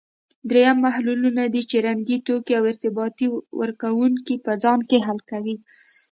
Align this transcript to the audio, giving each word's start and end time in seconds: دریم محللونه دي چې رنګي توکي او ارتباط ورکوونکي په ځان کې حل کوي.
دریم 0.49 0.77
محللونه 0.85 1.43
دي 1.53 1.61
چې 1.69 1.77
رنګي 1.87 2.17
توکي 2.27 2.53
او 2.59 2.63
ارتباط 2.71 3.15
ورکوونکي 3.61 4.35
په 4.45 4.51
ځان 4.63 4.79
کې 4.89 4.97
حل 5.07 5.19
کوي. 5.31 5.55